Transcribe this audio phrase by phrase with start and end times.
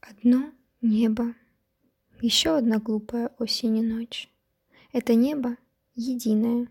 [0.00, 1.34] Одно небо,
[2.20, 4.30] еще одна глупая осень и ночь.
[4.92, 5.56] Это небо
[5.94, 6.68] единое,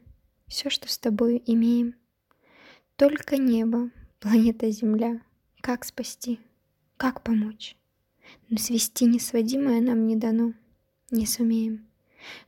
[0.47, 1.95] все, что с тобой имеем.
[2.95, 5.21] Только небо, планета Земля.
[5.61, 6.39] Как спасти?
[6.97, 7.75] Как помочь?
[8.49, 10.53] Но свести несводимое нам не дано,
[11.11, 11.87] не сумеем.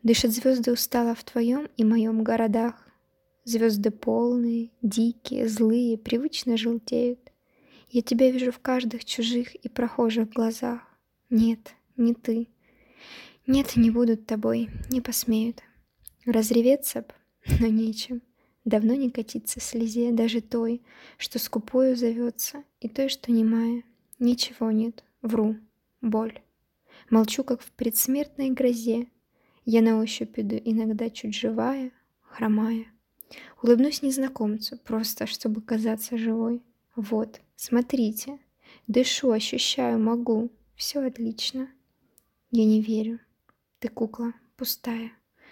[0.03, 2.87] Дышат звезды устало в твоем и моем городах.
[3.43, 7.26] Звезды полные, дикие, злые, привычно желтеют.
[7.89, 10.81] Я тебя вижу в каждых чужих и прохожих глазах.
[11.29, 12.47] Нет, не ты.
[13.45, 15.63] Нет, не будут тобой, не посмеют.
[16.25, 17.07] Разреветься б,
[17.61, 18.21] но нечем.
[18.65, 20.81] Давно не катиться слезе даже той,
[21.17, 23.83] что скупою зовется, и той, что немая.
[24.19, 25.55] Ничего нет, вру,
[26.01, 26.41] боль.
[27.09, 29.07] Молчу, как в предсмертной грозе.
[29.63, 31.91] Я на ощупь иду, иногда чуть живая,
[32.21, 32.87] хромая.
[33.63, 36.61] Улыбнусь незнакомцу, просто чтобы казаться живой.
[36.97, 38.39] Вот, смотрите,
[38.87, 41.69] дышу, ощущаю, могу, все отлично.
[42.51, 43.19] Я не верю,
[43.79, 45.11] ты кукла пустая.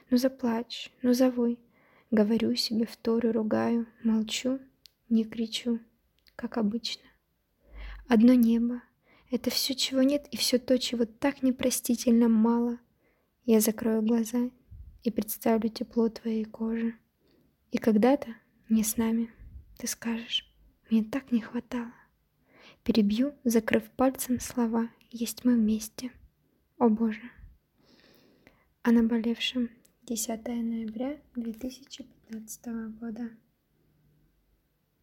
[0.09, 1.59] Ну заплачь, ну завой.
[2.11, 4.59] Говорю себе вторю, ругаю, молчу,
[5.09, 5.79] не кричу,
[6.35, 7.03] как обычно.
[8.07, 8.81] Одно небо—
[9.31, 12.79] это все, чего нет, и все то, чего так непростительно мало.
[13.45, 14.49] Я закрою глаза
[15.03, 16.95] и представлю тепло твоей кожи.
[17.71, 18.35] И когда-то
[18.69, 19.31] не с нами
[19.77, 20.47] ты скажешь,
[20.89, 21.91] мне так не хватало.
[22.85, 26.11] Перебью, закрыв пальцем слова «Есть мы вместе».
[26.77, 27.31] О Боже!
[28.83, 29.71] О наболевшем
[30.03, 32.65] 10 ноября 2015
[32.99, 33.31] года.